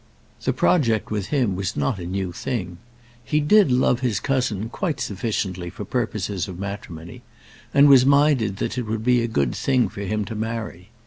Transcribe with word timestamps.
The 0.43 0.51
project 0.51 1.11
with 1.11 1.27
him 1.27 1.55
was 1.55 1.77
not 1.77 1.99
a 1.99 2.07
new 2.07 2.31
thing. 2.31 2.79
He 3.23 3.39
did 3.39 3.71
love 3.71 3.99
his 3.99 4.19
cousin 4.19 4.67
quite 4.67 4.99
sufficiently 4.99 5.69
for 5.69 5.85
purposes 5.85 6.47
of 6.47 6.57
matrimony, 6.57 7.21
and 7.71 7.87
was 7.87 8.03
minded 8.03 8.57
that 8.57 8.79
it 8.79 8.87
would 8.87 9.03
be 9.03 9.21
a 9.21 9.27
good 9.27 9.53
thing 9.53 9.89
for 9.89 10.01
him 10.01 10.25
to 10.25 10.33
marry. 10.33 10.89